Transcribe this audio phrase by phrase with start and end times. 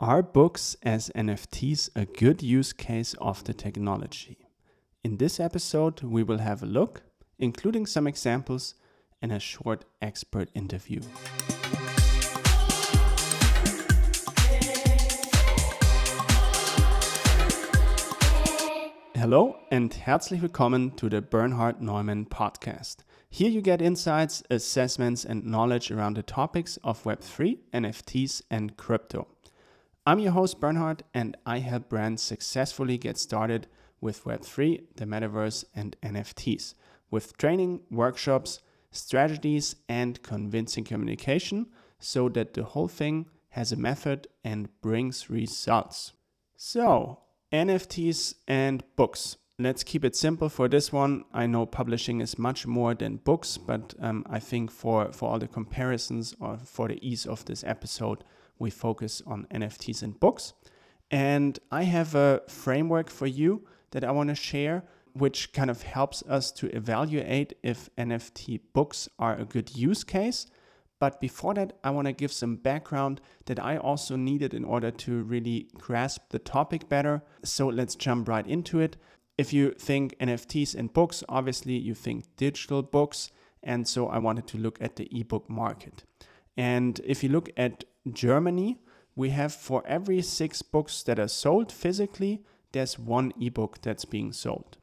[0.00, 4.46] Are books as NFTs a good use case of the technology?
[5.02, 7.02] In this episode, we will have a look,
[7.36, 8.76] including some examples
[9.20, 11.00] and a short expert interview.
[19.16, 22.98] Hello and herzlich willkommen to the Bernhard Neumann podcast.
[23.30, 29.26] Here you get insights, assessments, and knowledge around the topics of Web3, NFTs, and crypto.
[30.08, 33.66] I'm your host, Bernhard, and I help brands successfully get started
[34.00, 36.72] with Web3, the metaverse, and NFTs
[37.10, 41.66] with training, workshops, strategies, and convincing communication
[41.98, 46.14] so that the whole thing has a method and brings results.
[46.56, 47.18] So,
[47.52, 49.36] NFTs and books.
[49.58, 51.24] Let's keep it simple for this one.
[51.34, 55.38] I know publishing is much more than books, but um, I think for, for all
[55.38, 58.24] the comparisons or for the ease of this episode,
[58.58, 60.52] we focus on NFTs and books.
[61.10, 65.82] And I have a framework for you that I want to share, which kind of
[65.82, 70.46] helps us to evaluate if NFT books are a good use case.
[71.00, 74.90] But before that, I want to give some background that I also needed in order
[74.90, 77.22] to really grasp the topic better.
[77.44, 78.96] So let's jump right into it.
[79.38, 83.30] If you think NFTs and books, obviously you think digital books.
[83.62, 86.02] And so I wanted to look at the ebook market.
[86.56, 88.78] And if you look at Germany,
[89.16, 92.42] we have for every six books that are sold physically,
[92.72, 94.78] there's one ebook that's being sold.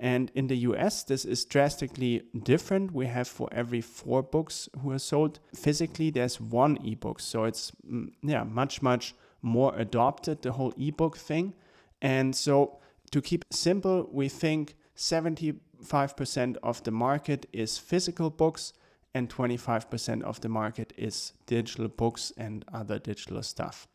[0.00, 2.92] And in the US, this is drastically different.
[2.92, 7.18] We have for every four books who are sold physically, there's one ebook.
[7.20, 11.54] So it's mm, yeah, much, much more adopted, the whole ebook thing.
[12.00, 12.78] And so
[13.10, 18.72] to keep simple, we think 75% of the market is physical books
[19.14, 23.88] and 25% of the market is digital books and other digital stuff.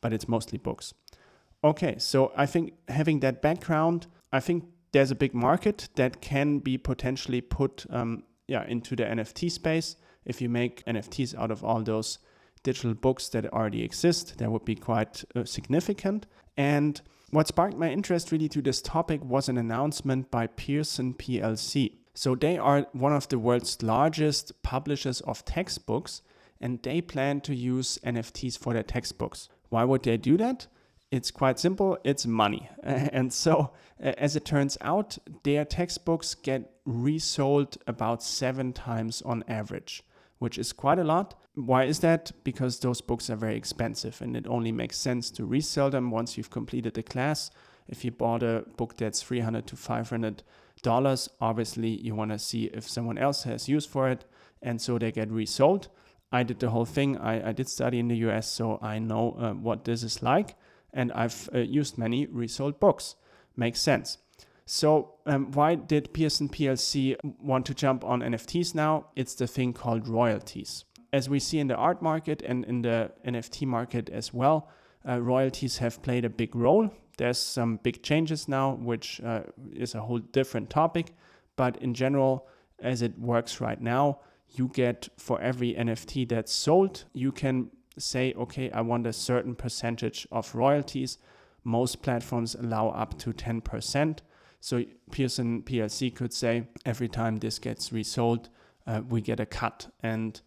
[0.00, 0.94] But it's mostly books.
[1.62, 6.58] Okay, so I think having that background, I think there's a big market that can
[6.58, 9.96] be potentially put um, yeah, into the NFT space.
[10.24, 12.18] If you make NFTs out of all those
[12.62, 16.26] digital books that already exist, that would be quite uh, significant.
[16.56, 21.92] And what sparked my interest really to this topic was an announcement by Pearson PLC.
[22.20, 26.20] So they are one of the world's largest publishers of textbooks
[26.60, 29.48] and they plan to use NFTs for their textbooks.
[29.70, 30.66] Why would they do that?
[31.10, 32.68] It's quite simple, it's money.
[32.82, 40.02] And so, as it turns out, their textbooks get resold about seven times on average,
[40.40, 41.40] which is quite a lot.
[41.54, 42.32] Why is that?
[42.44, 46.36] Because those books are very expensive and it only makes sense to resell them once
[46.36, 47.50] you've completed the class.
[47.88, 50.42] If you bought a book that's 300 to 500
[50.82, 51.28] dollars.
[51.40, 54.24] Obviously, you want to see if someone else has use for it,
[54.62, 55.88] and so they get resold.
[56.32, 57.16] I did the whole thing.
[57.18, 60.56] I, I did study in the US, so I know uh, what this is like,
[60.92, 63.16] and I've uh, used many resold books.
[63.56, 64.18] Makes sense.
[64.64, 69.06] So, um, why did Pearson PLC want to jump on NFTs now?
[69.16, 70.84] It's the thing called royalties.
[71.12, 74.68] As we see in the art market and in the NFT market as well,
[75.08, 76.90] uh, royalties have played a big role.
[77.20, 79.42] There's some big changes now, which uh,
[79.74, 81.12] is a whole different topic.
[81.54, 82.48] But in general,
[82.78, 88.32] as it works right now, you get for every NFT that's sold, you can say,
[88.38, 91.18] okay, I want a certain percentage of royalties.
[91.62, 94.20] Most platforms allow up to 10%.
[94.60, 98.48] So Pearson PLC could say every time this gets resold,
[98.86, 99.92] uh, we get a cut.
[100.02, 100.40] And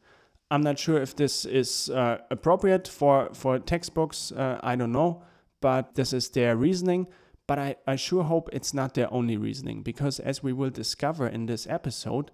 [0.50, 4.32] I'm not sure if this is uh, appropriate for, for textbooks.
[4.32, 5.24] Uh, I don't know
[5.64, 7.08] but this is their reasoning.
[7.48, 11.26] But I, I sure hope it's not their only reasoning because, as we will discover
[11.26, 12.32] in this episode,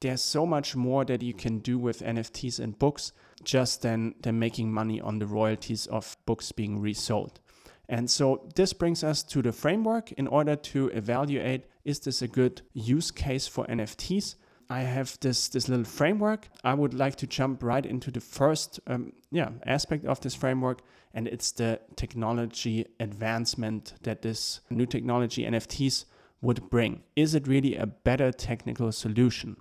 [0.00, 3.12] there's so much more that you can do with NFTs and books
[3.44, 7.38] just than, than making money on the royalties of books being resold.
[7.86, 12.28] And so this brings us to the framework in order to evaluate is this a
[12.28, 14.36] good use case for NFTs?
[14.70, 16.48] I have this this little framework.
[16.62, 20.82] I would like to jump right into the first um, yeah aspect of this framework,
[21.12, 26.04] and it's the technology advancement that this new technology NFTs
[26.40, 27.02] would bring.
[27.16, 29.56] Is it really a better technical solution?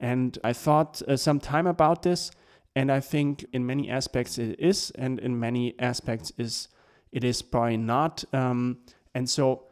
[0.00, 2.32] And I thought uh, some time about this,
[2.74, 6.68] and I think in many aspects it is, and in many aspects is
[7.12, 8.24] it is probably not.
[8.32, 8.78] Um,
[9.14, 9.67] and so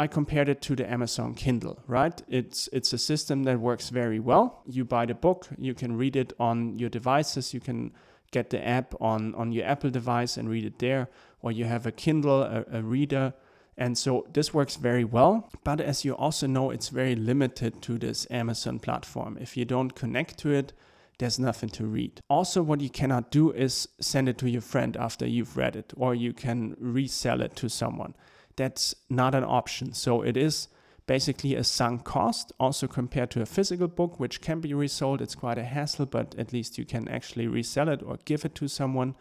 [0.00, 2.22] I compared it to the Amazon Kindle, right?
[2.26, 4.62] It's it's a system that works very well.
[4.66, 7.92] You buy the book, you can read it on your devices, you can
[8.30, 11.08] get the app on on your Apple device and read it there,
[11.42, 13.34] or you have a Kindle, a, a reader.
[13.76, 17.98] And so this works very well, but as you also know, it's very limited to
[17.98, 19.36] this Amazon platform.
[19.38, 20.72] If you don't connect to it,
[21.18, 22.20] there's nothing to read.
[22.28, 25.92] Also, what you cannot do is send it to your friend after you've read it,
[25.94, 28.14] or you can resell it to someone.
[28.60, 29.94] That's not an option.
[29.94, 30.68] So it is
[31.06, 35.22] basically a sunk cost, also compared to a physical book, which can be resold.
[35.22, 38.54] It's quite a hassle, but at least you can actually resell it or give it
[38.56, 39.14] to someone.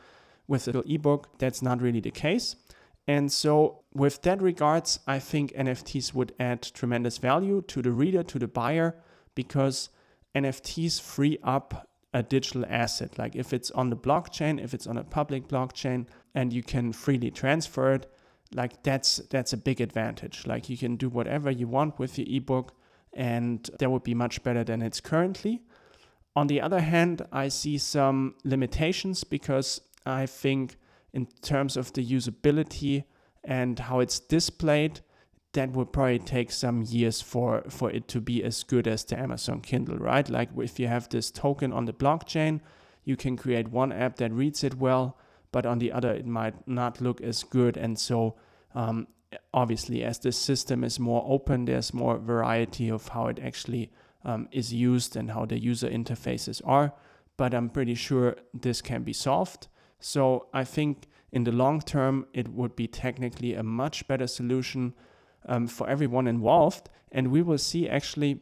[0.45, 2.57] With a an ebook, that's not really the case.
[3.07, 8.23] And so, with that regards, I think NFTs would add tremendous value to the reader,
[8.23, 8.97] to the buyer,
[9.35, 9.87] because
[10.35, 13.17] NFTs free up a digital asset.
[13.17, 16.91] Like if it's on the blockchain, if it's on a public blockchain, and you can
[16.91, 18.11] freely transfer it,
[18.53, 20.47] like that's that's a big advantage.
[20.47, 22.73] Like you can do whatever you want with your ebook,
[23.13, 25.61] and that would be much better than it's currently.
[26.35, 30.77] On the other hand, I see some limitations because I think
[31.13, 33.03] in terms of the usability
[33.43, 35.01] and how it's displayed,
[35.53, 39.19] that would probably take some years for for it to be as good as the
[39.19, 40.29] Amazon Kindle, right?
[40.29, 42.61] Like if you have this token on the blockchain,
[43.03, 45.17] you can create one app that reads it well,
[45.51, 47.77] but on the other it might not look as good.
[47.77, 48.35] And so
[48.75, 49.07] um,
[49.53, 53.91] obviously, as this system is more open, there's more variety of how it actually
[54.25, 56.93] um, is used and how the user interfaces are.
[57.37, 59.67] But I'm pretty sure this can be solved.
[59.99, 64.93] So I think in the long term, it would be technically a much better solution
[65.45, 66.89] um, for everyone involved.
[67.11, 68.41] And we will see actually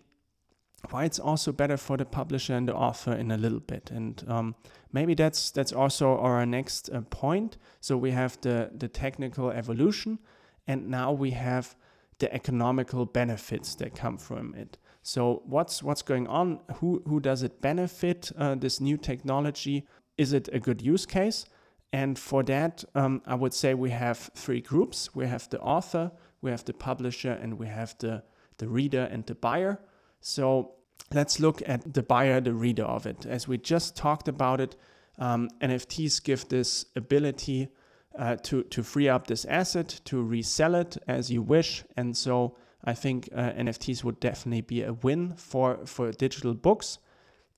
[0.90, 3.92] why it's also better for the publisher and the author in a little bit.
[3.92, 4.56] And um,
[4.92, 7.58] maybe that's that's also our next uh, point.
[7.82, 10.20] So we have the the technical evolution,
[10.68, 11.76] and now we have
[12.20, 14.78] the economical benefits that come from it.
[15.04, 16.60] So what's what's going on?
[16.76, 18.32] Who who does it benefit?
[18.38, 19.86] Uh, this new technology
[20.18, 21.46] is it a good use case?
[21.94, 25.16] And for that, um, I would say we have three groups.
[25.16, 28.24] We have the author, we have the publisher, and we have the,
[28.58, 29.80] the reader and the buyer.
[30.22, 30.74] So
[31.14, 33.26] let's look at the buyer, the reader of it.
[33.26, 34.76] As we just talked about it,
[35.20, 37.70] um, NFTs give this ability
[38.18, 41.84] uh, to, to free up this asset, to resell it as you wish.
[41.96, 47.00] And so I think uh, NFTs would definitely be a win for, for digital books.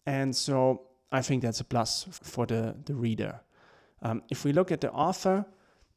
[0.05, 3.41] And so I think that's a plus for the, the reader.
[4.01, 5.45] Um, if we look at the author,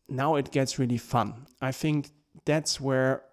[0.08, 1.46] now it gets really fun.
[1.60, 2.10] I think
[2.44, 3.24] that's where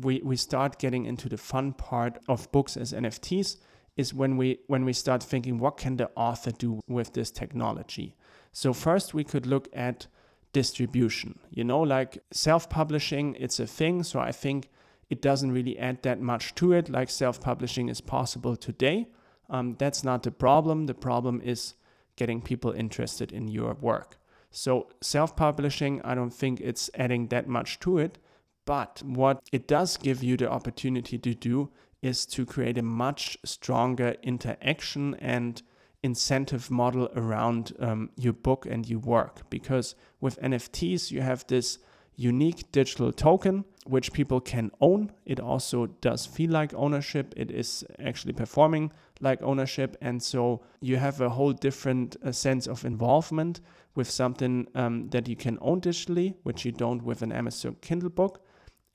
[0.00, 3.56] we, we start getting into the fun part of books as NFTs
[3.96, 8.14] is when we when we start thinking what can the author do with this technology.
[8.52, 10.06] So first we could look at
[10.52, 11.38] distribution.
[11.50, 14.02] You know, like self-publishing, it's a thing.
[14.02, 14.68] So I think
[15.10, 16.88] it doesn't really add that much to it.
[16.88, 19.08] Like self-publishing is possible today.
[19.50, 20.86] Um, that's not the problem.
[20.86, 21.74] The problem is
[22.16, 24.18] getting people interested in your work.
[24.50, 28.18] So self-publishing, I don't think it's adding that much to it.
[28.68, 31.70] But what it does give you the opportunity to do
[32.02, 35.62] is to create a much stronger interaction and
[36.02, 39.48] incentive model around um, your book and your work.
[39.48, 41.78] Because with NFTs, you have this
[42.16, 45.12] unique digital token which people can own.
[45.24, 47.32] It also does feel like ownership.
[47.38, 48.92] It is actually performing
[49.22, 49.96] like ownership.
[50.02, 53.62] And so you have a whole different uh, sense of involvement
[53.94, 58.10] with something um, that you can own digitally, which you don't with an Amazon Kindle
[58.10, 58.42] book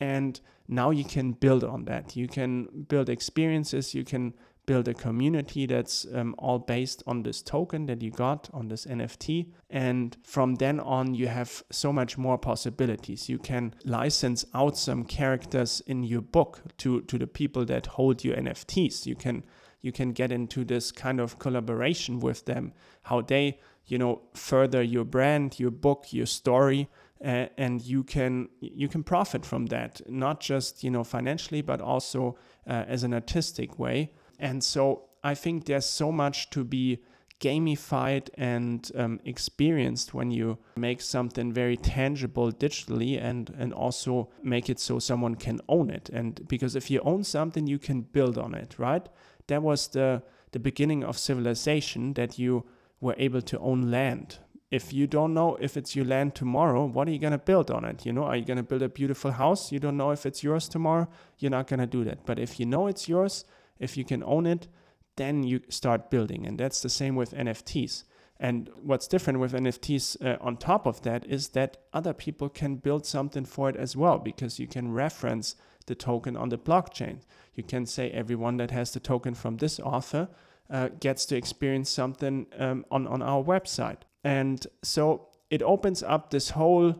[0.03, 2.15] and now you can build on that.
[2.15, 3.93] You can build experiences.
[3.93, 4.33] You can
[4.65, 8.85] build a community that's um, all based on this token that you got on this
[8.85, 13.27] nft and from then on you have so much more possibilities.
[13.27, 18.23] You can license out some characters in your book to to the people that hold
[18.23, 19.43] your nfts you can
[19.81, 22.71] you can get into this kind of collaboration with them
[23.09, 26.87] how they you know further your brand your book your story
[27.23, 31.81] uh, and you can you can profit from that not just you know financially but
[31.81, 32.37] also
[32.67, 34.11] uh, as an artistic way.
[34.39, 36.99] And so i think there's so much to be
[37.43, 44.69] gamified and um, experienced when you make something very tangible digitally and and also make
[44.69, 46.09] it so someone can own it.
[46.09, 49.07] And because if you own something you can build on it right?
[49.47, 52.63] That was the the beginning of civilization that you
[53.01, 54.39] were able to own land
[54.73, 57.69] if you don't know if it's your land tomorrow, what are you going to build
[57.69, 58.07] on it?
[58.07, 59.71] You know, are you going to build a beautiful house?
[59.71, 61.07] You don't know if it's yours tomorrow.
[61.37, 62.25] You're not going to do that.
[62.25, 63.45] But if you know it's yours,
[63.77, 64.67] if you can own it,
[65.15, 66.47] then you start building.
[66.47, 68.05] And that's the same with NFTs.
[68.39, 72.77] And what's different with NFTs uh, on top of that is that other people can
[72.77, 77.19] build something for it as well because you can reference the token on the blockchain.
[77.53, 80.29] You can say everyone that has the token from this author
[80.67, 83.99] uh, gets to experience something um, on, on our website.
[84.23, 86.95] And so it opens up this whole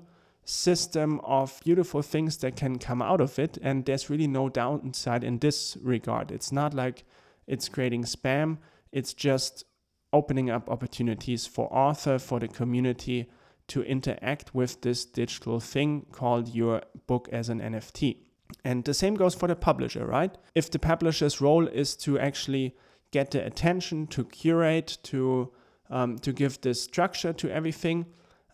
[0.46, 3.58] system of beautiful things that can come out of it.
[3.62, 6.32] And there's really no downside in this regard.
[6.32, 7.06] It's not like
[7.48, 8.58] it's creating spam,
[8.92, 9.65] it's just
[10.12, 13.30] opening up opportunities for author, for the community
[13.68, 18.18] to interact with this digital thing called your book as an NFT.
[18.63, 20.38] And the same goes for the publisher, right?
[20.53, 22.75] If the publisher's role is to actually
[23.12, 25.51] get the attention, to curate, to
[25.93, 28.05] um, to give this structure to everything,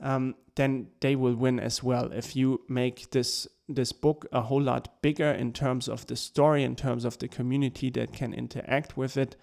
[0.02, 2.12] um, then they will win as well.
[2.12, 6.64] If you make this this book a whole lot bigger in terms of the story,
[6.64, 9.36] in terms of the community that can interact with it,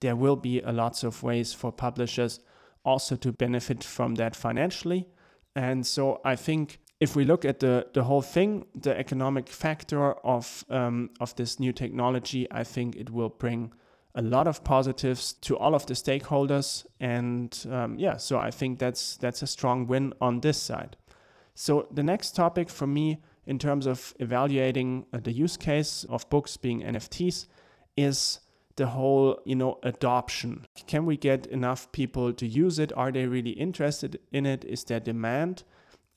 [0.00, 2.40] there will be a lots of ways for publishers
[2.82, 5.06] also to benefit from that financially.
[5.54, 10.12] And so I think if we look at the, the whole thing, the economic factor
[10.24, 13.72] of um, of this new technology, I think it will bring
[14.14, 16.86] a lot of positives to all of the stakeholders.
[17.00, 20.96] And um, yeah, so I think that's that's a strong win on this side.
[21.54, 26.28] So the next topic for me in terms of evaluating uh, the use case of
[26.30, 27.46] books being NFTs
[27.96, 28.40] is
[28.76, 30.66] the whole, you know, adoption.
[30.86, 32.92] Can we get enough people to use it?
[32.96, 34.64] Are they really interested in it?
[34.64, 35.62] Is there demand?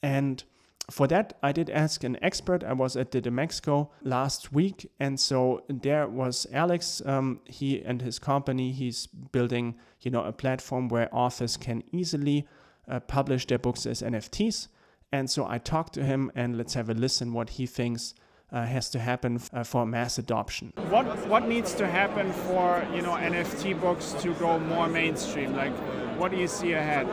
[0.02, 0.44] And
[0.90, 2.64] for that, I did ask an expert.
[2.64, 7.02] I was at the DMEXCO last week, and so there was Alex.
[7.06, 8.72] Um, he and his company.
[8.72, 12.48] He's building, you know, a platform where authors can easily
[12.88, 14.70] uh, publish their books as NFTs.
[15.12, 18.14] And so I talked to him, and let's have a listen what he thinks
[18.52, 20.72] uh, has to happen uh, for mass adoption.
[20.90, 25.54] What what needs to happen for you know NFT books to go more mainstream?
[25.54, 25.74] Like,
[26.18, 27.08] what do you see ahead?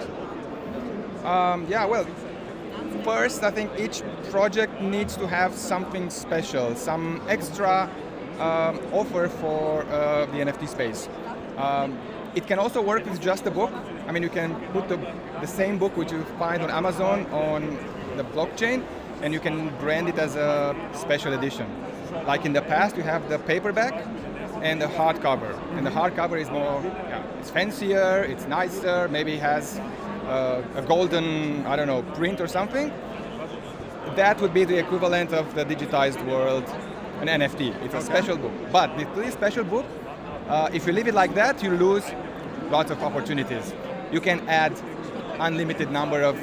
[1.24, 2.06] Um, yeah, well,
[3.02, 7.90] first I think each project needs to have something special, some extra
[8.38, 11.08] um, offer for uh, the NFT space.
[11.56, 11.98] Um,
[12.34, 13.72] it can also work with just a book.
[14.08, 14.96] I mean, you can put the,
[15.40, 17.78] the same book which you find on Amazon on
[18.16, 18.84] the blockchain,
[19.22, 21.66] and you can brand it as a special edition.
[22.26, 23.94] Like in the past, you have the paperback
[24.62, 25.56] and the hardcover.
[25.76, 29.80] And the hardcover is more, yeah, it's fancier, it's nicer, maybe has
[30.26, 32.92] uh, a golden, I don't know, print or something.
[34.16, 36.64] That would be the equivalent of the digitized world,
[37.20, 37.74] an NFT.
[37.82, 38.52] It's a special book.
[38.70, 39.86] But with this special book,
[40.48, 42.04] uh, if you leave it like that, you lose
[42.70, 43.74] lots of opportunities.
[44.12, 44.72] You can add
[45.40, 46.36] unlimited number of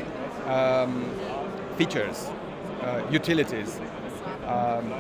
[0.48, 1.10] um,
[1.78, 2.30] features,
[2.82, 3.80] uh, utilities.
[4.46, 4.94] Um,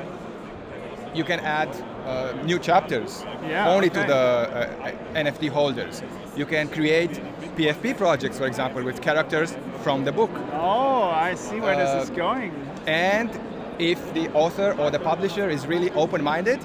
[1.13, 1.69] you can add
[2.05, 4.01] uh, new chapters yeah, only okay.
[4.01, 6.01] to the uh, NFT holders.
[6.35, 7.11] You can create
[7.57, 10.31] PFP projects, for example, with characters from the book.
[10.53, 12.51] Oh, I see where this is Uh, going.
[12.87, 13.29] And
[13.77, 16.59] if the author or the publisher is really open-minded,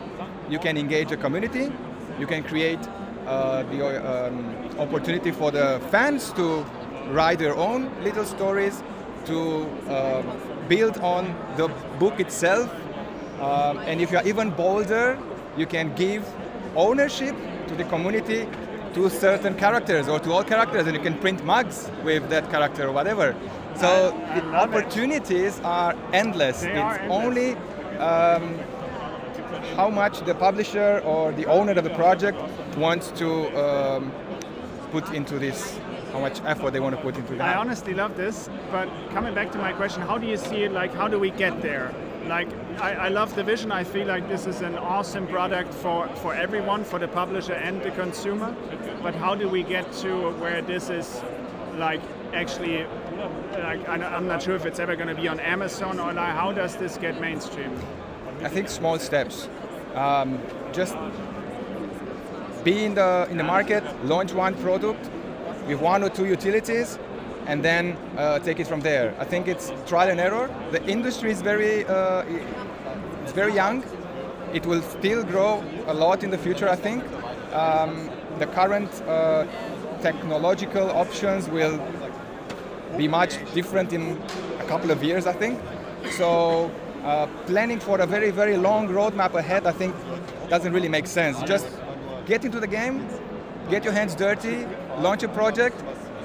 [0.49, 1.73] you can engage the community.
[2.19, 2.79] You can create
[3.27, 3.81] uh, the
[4.29, 6.65] um, opportunity for the fans to
[7.11, 8.83] write their own little stories,
[9.27, 10.23] to uh,
[10.69, 12.71] build on the book itself.
[13.41, 15.19] Um, and if you are even bolder,
[15.57, 16.25] you can give
[16.75, 17.35] ownership
[17.69, 18.49] to the community
[18.95, 22.89] to certain characters or to all characters, and you can print mugs with that character
[22.89, 23.35] or whatever.
[23.77, 24.77] So I- I the love it.
[24.77, 26.63] opportunities are endless.
[26.63, 27.25] They it's are endless.
[27.25, 27.57] only
[27.99, 28.59] um,
[29.77, 32.39] how much the publisher or the owner of the project
[32.79, 33.29] wants to
[33.63, 34.13] um,
[34.93, 35.79] put into this,
[36.13, 37.41] how much effort they want to put into it.
[37.41, 40.73] I honestly love this, but coming back to my question, how do you see it?
[40.73, 41.93] Like, how do we get there?
[42.29, 42.49] Like,
[42.81, 43.71] I, I love the vision.
[43.71, 47.81] I feel like this is an awesome product for, for everyone, for the publisher and
[47.83, 48.55] the consumer.
[49.03, 51.23] But how do we get to where this is,
[51.77, 52.01] like,
[52.33, 52.85] actually,
[53.53, 56.53] like, I'm not sure if it's ever going to be on Amazon or like, how
[56.53, 57.73] does this get mainstream?
[58.43, 59.49] I think small steps.
[59.95, 60.39] Um,
[60.73, 60.95] just
[62.65, 65.09] be in the in the market, launch one product
[65.67, 66.99] with one or two utilities,
[67.47, 69.15] and then uh, take it from there.
[69.19, 70.49] I think it's trial and error.
[70.71, 72.25] The industry is very uh,
[73.23, 73.85] it's very young.
[74.53, 76.69] It will still grow a lot in the future.
[76.69, 77.03] I think
[77.53, 79.47] um, the current uh,
[80.01, 81.81] technological options will
[82.97, 84.21] be much different in
[84.59, 85.61] a couple of years, I think.
[86.13, 86.71] So
[87.05, 89.95] uh, planning for a very, very long roadmap ahead, I think,
[90.49, 91.43] doesn't really make sense.
[91.43, 91.67] Just
[92.27, 93.07] get into the game,
[93.69, 94.67] get your hands dirty,
[95.01, 95.83] launch a project.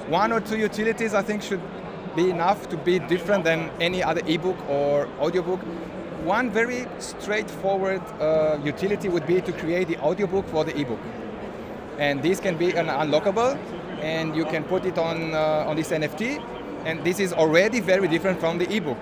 [0.08, 1.60] One or two utilities, I think, should
[2.16, 5.60] be enough to be different than any other ebook or audiobook.
[6.24, 11.00] One very straightforward uh, utility would be to create the audiobook for the ebook.
[11.98, 13.58] And this can be an unlockable
[14.00, 16.42] and you can put it on uh, on this NFT
[16.84, 18.98] and this is already very different from the ebook.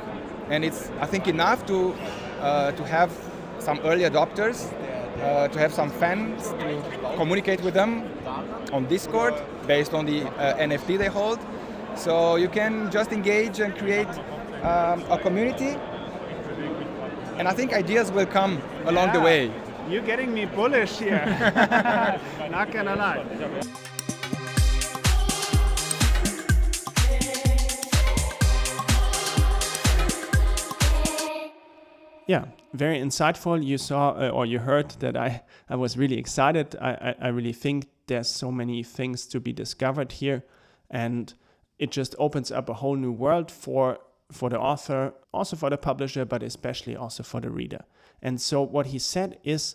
[0.50, 1.94] And it's I think enough to
[2.40, 3.10] uh, to have
[3.58, 4.72] some early adopters
[5.22, 6.82] uh, to have some fans to
[7.16, 8.04] communicate with them
[8.72, 9.34] on Discord
[9.70, 11.38] based on the uh, NFT they hold.
[11.94, 14.12] So you can just engage and create
[14.70, 15.72] um, a community.
[17.38, 19.16] And I think ideas will come along yeah.
[19.16, 19.52] the way.
[19.88, 21.24] You're getting me bullish here.
[22.50, 23.24] Not gonna lie.
[32.26, 33.64] Yeah, very insightful.
[33.64, 36.74] You saw uh, or you heard that I, I was really excited.
[36.80, 40.44] I, I, I really think there's so many things to be discovered here.
[40.90, 41.32] And
[41.78, 43.98] it just opens up a whole new world for
[44.32, 47.84] for the author, also for the publisher, but especially also for the reader.
[48.22, 49.74] And so what he said is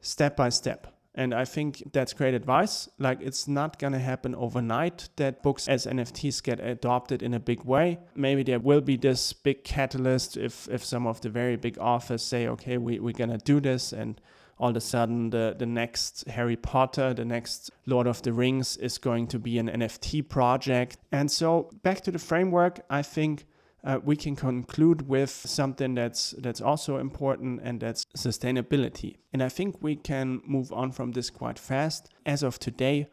[0.00, 0.86] step by step.
[1.16, 2.88] And I think that's great advice.
[2.98, 7.40] Like, it's not going to happen overnight that books as NFTs get adopted in a
[7.40, 7.98] big way.
[8.14, 12.22] Maybe there will be this big catalyst if, if some of the very big authors
[12.22, 13.92] say, okay, we, we're going to do this.
[13.92, 14.20] And
[14.58, 18.76] all of a sudden, the, the next Harry Potter, the next Lord of the Rings
[18.76, 20.98] is going to be an NFT project.
[21.12, 23.46] And so, back to the framework, I think
[23.84, 29.16] uh, we can conclude with something that's that's also important and that's sustainability.
[29.32, 32.08] And i think we can move on from this quite fast.
[32.26, 33.08] As of today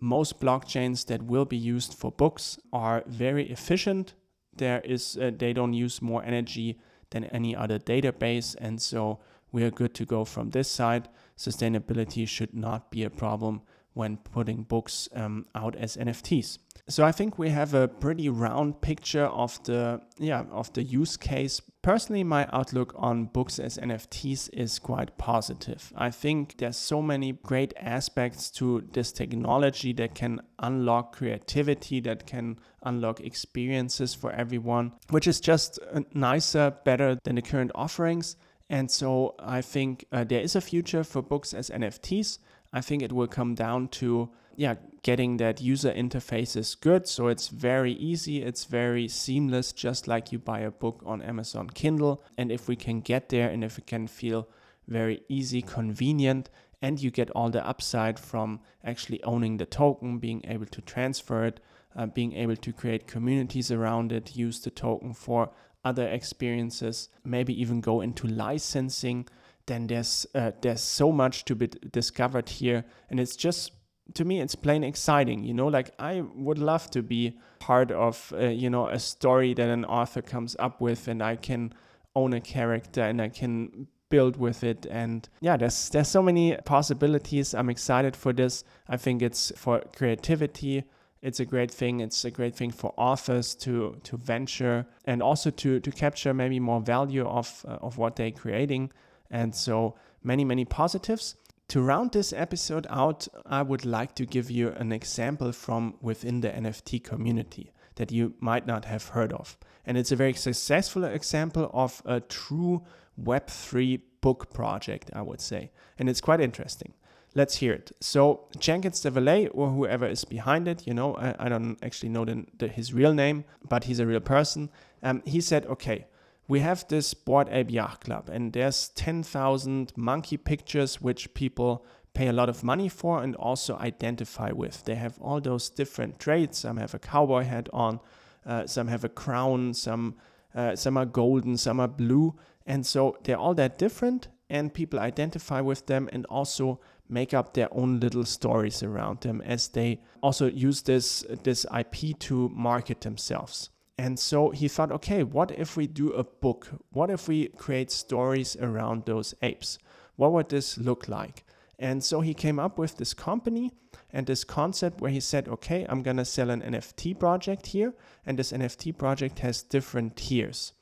[0.00, 4.14] most blockchains that will be used for books are very efficient.
[4.56, 6.78] There is uh, they don't use more energy
[7.10, 8.56] than any other database.
[8.58, 9.20] And so
[9.52, 14.16] we are good to go from this side sustainability should not be a problem when
[14.16, 16.58] putting books um, out as nfts
[16.90, 21.16] so I think we have a pretty round picture of the yeah of the use
[21.16, 21.60] case.
[21.82, 25.92] Personally, my outlook on books as NFTs is quite positive.
[25.96, 32.26] I think there's so many great aspects to this technology that can unlock creativity, that
[32.26, 35.78] can unlock experiences for everyone, which is just
[36.12, 38.36] nicer, better than the current offerings.
[38.70, 42.38] And so I think uh, there is a future for books as NFTs.
[42.72, 47.08] I think it will come down to yeah, getting that user interface is good.
[47.08, 51.68] So it's very easy, it's very seamless, just like you buy a book on Amazon
[51.70, 52.22] Kindle.
[52.38, 54.48] And if we can get there and if it can feel
[54.86, 56.50] very easy, convenient,
[56.82, 61.44] and you get all the upside from actually owning the token, being able to transfer
[61.44, 61.60] it,
[61.96, 65.50] uh, being able to create communities around it, use the token for
[65.84, 69.28] other experiences, maybe even go into licensing,
[69.66, 73.72] then there's uh, there's so much to be discovered here, and it's just
[74.14, 75.68] to me it's plain exciting you know?
[75.68, 79.84] Like i would love to be part of uh, you know a story that an
[79.84, 81.72] author comes up with and i can
[82.16, 84.86] own a character and i can build with it.
[84.90, 87.54] And yeah there's there's so many possibilities.
[87.54, 88.64] I'm excited for this.
[88.88, 90.84] I think it's for creativity
[91.22, 95.50] it's a great thing it's a great thing for authors to to venture and also
[95.50, 98.90] to to capture maybe more value of uh, of what they're creating
[99.30, 101.36] and so many many positives
[101.70, 106.40] to round this episode out, I would like to give you an example from within
[106.40, 109.56] the NFT community that you might not have heard of.
[109.86, 112.82] And it's a very successful example of a true
[113.22, 115.70] Web3 book project, I would say.
[115.96, 116.92] And it's quite interesting.
[117.34, 117.92] Let's hear it.
[118.00, 122.08] So, Jenkins the Valet, or whoever is behind it, you know, I, I don't actually
[122.08, 124.70] know the, the, his real name, but he's a real person.
[125.02, 126.06] Um, he said, okay,
[126.48, 132.26] we have this Bored Ape Yacht Club, and there's 10,000 monkey pictures which people pay
[132.26, 134.84] a lot of money for and also identify with.
[134.84, 136.58] They have all those different traits.
[136.58, 138.00] Some have a cowboy hat on,
[138.44, 140.16] uh, some have a crown, some
[140.52, 142.34] uh, some are golden, some are blue,
[142.66, 144.28] and so they're all that different.
[144.48, 149.40] And people identify with them and also make up their own little stories around them
[149.42, 153.70] as they also use this this IP to market themselves.
[153.98, 156.68] And so he thought, okay, what if we do a book?
[156.90, 159.78] What if we create stories around those apes?
[160.16, 161.44] What would this look like?
[161.78, 163.72] And so he came up with this company
[164.12, 167.94] and this concept where he said, okay, I'm going to sell an NFT project here.
[168.24, 170.72] And this NFT project has different tiers.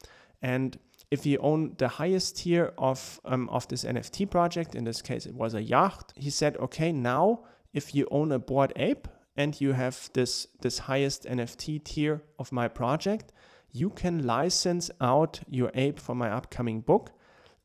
[0.42, 0.78] And
[1.10, 5.26] if you own the highest tier of, um, of this NFT project, in this case
[5.26, 7.40] it was a yacht, he said, okay, now
[7.72, 12.50] if you own a bored ape, and you have this, this highest NFT tier of
[12.50, 13.32] my project,
[13.70, 17.12] you can license out your ape for my upcoming book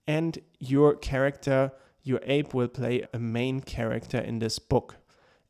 [0.06, 1.72] and your character,
[2.04, 4.98] your ape will play a main character in this book.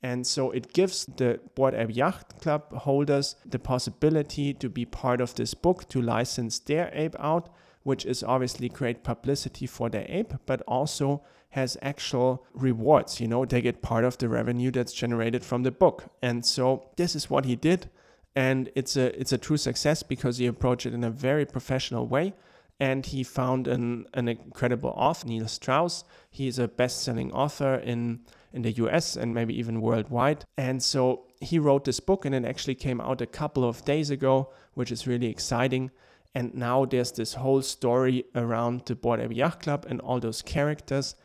[0.01, 5.19] And so it gives the Bored Ape Yacht Club holders the possibility to be part
[5.19, 7.49] of this book, to license their ape out,
[7.83, 13.21] which is obviously great publicity for their ape, but also has actual rewards.
[13.21, 16.05] You know, they get part of the revenue that's generated from the book.
[16.21, 17.89] And so this is what he did.
[18.35, 22.07] And it's a it's a true success because he approached it in a very professional
[22.07, 22.33] way.
[22.79, 26.03] And he found an, an incredible author, Neil Strauss.
[26.31, 30.45] He's a best-selling author in in the US and maybe even worldwide.
[30.57, 34.09] And so he wrote this book and it actually came out a couple of days
[34.09, 35.91] ago, which is really exciting.
[36.35, 40.41] And now there's this whole story around the Bored Ape Yacht Club and all those
[40.41, 41.15] characters.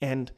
[0.00, 0.30] And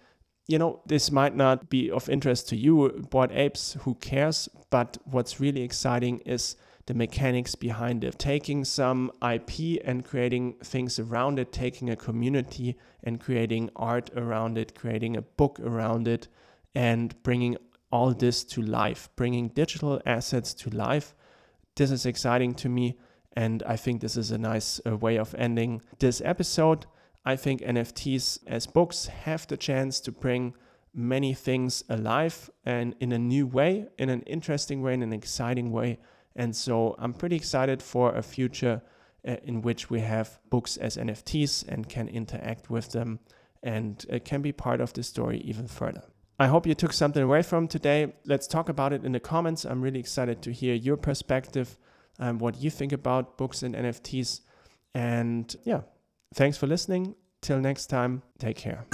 [0.51, 4.49] you know, this might not be of interest to you, bored apes, who cares?
[4.69, 10.99] But what's really exciting is the mechanics behind it, taking some IP and creating things
[10.99, 16.27] around it, taking a community and creating art around it, creating a book around it,
[16.75, 17.57] and bringing
[17.93, 21.15] all this to life, bringing digital assets to life.
[21.77, 22.99] This is exciting to me,
[23.37, 26.87] and I think this is a nice uh, way of ending this episode.
[27.25, 30.55] I think NFTs as books have the chance to bring
[30.93, 35.71] many things alive and in a new way, in an interesting way, in an exciting
[35.71, 35.99] way.
[36.35, 38.83] And so I'm pretty excited for a future
[39.27, 43.21] uh, in which we have books as NFTs and can interact with them
[43.63, 46.03] and uh, can be part of the story even further.
[46.39, 48.15] I hope you took something away from today.
[48.25, 49.67] Let's talk about it in the comments.
[49.67, 51.77] I'm really excited to hear your perspective
[52.21, 54.43] um, what you think about books and NFTs.
[54.95, 55.81] And yeah,
[56.35, 57.17] thanks for listening.
[57.41, 58.85] Till next time, take care.